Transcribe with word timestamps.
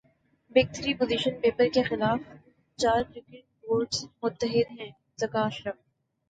big 0.51 0.67
three 0.75 0.93
position 0.99 1.33
paper 1.41 1.67
کے 1.73 1.81
خلاف 1.89 2.19
چار 2.79 3.01
کرکٹ 3.11 3.33
بورڈز 3.61 3.97
متحد 4.21 4.67
ہیںذکا 4.77 5.41
اشرف 5.45 5.75